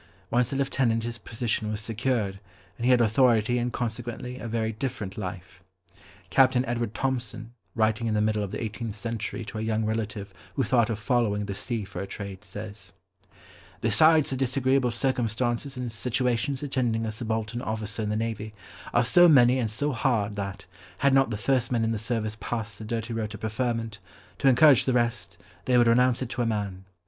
[0.31, 2.39] Once a lieutenant his position was secured,
[2.75, 5.61] and he had authority and consequently a very different life.
[6.31, 10.33] Captain Edward Thompson, writing in the middle of the eighteenth century to a young relative
[10.55, 12.91] who thought of following the sea for a trade, says,
[13.81, 18.55] "Besides, the disagreeable circumstances and situations attending a subaltern officer in the navy,
[18.95, 20.65] are so many and so hard, that,
[20.97, 23.99] had not the first men in the service passed the dirty road to preferment,
[24.39, 26.85] to encourage the rest, they would renounce it to a man.